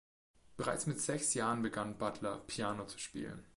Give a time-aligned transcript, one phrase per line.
[0.57, 3.45] Bereits mit sechs Jahren begann Butler, Piano zu spielen.